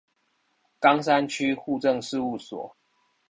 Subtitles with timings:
[0.79, 2.75] 岡山區戶政事務所